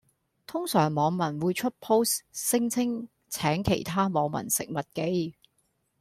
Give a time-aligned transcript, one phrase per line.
[0.47, 5.35] 通常網民會出 Post 聲稱請其他網民食麥記